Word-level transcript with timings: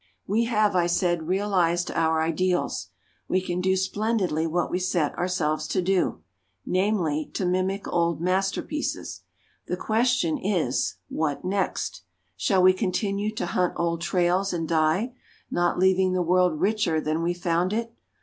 We 0.25 0.45
have, 0.45 0.75
I 0.75 0.87
said, 0.87 1.27
realised 1.27 1.91
our 1.91 2.23
ideals. 2.23 2.87
We 3.27 3.39
can 3.39 3.61
do 3.61 3.75
splendidly 3.75 4.47
what 4.47 4.71
we 4.71 4.79
set 4.79 5.15
ourselves 5.15 5.67
to 5.67 5.81
do 5.83 6.23
namely, 6.65 7.29
to 7.35 7.45
mimic 7.45 7.87
old 7.87 8.19
masterpieces. 8.19 9.21
The 9.67 9.77
question 9.77 10.39
is, 10.39 10.95
What 11.07 11.45
next? 11.45 12.01
Shall 12.35 12.63
we 12.63 12.73
continue 12.73 13.29
to 13.35 13.45
hunt 13.45 13.73
old 13.75 14.01
trails, 14.01 14.53
and 14.53 14.67
die, 14.67 15.13
not 15.51 15.77
leaving 15.77 16.13
the 16.13 16.23
world 16.23 16.59
richer 16.59 16.99
than 16.99 17.21
we 17.21 17.35
found 17.35 17.71
it? 17.71 17.93